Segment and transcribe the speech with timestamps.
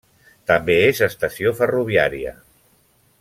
[0.51, 2.33] També és estació ferroviària.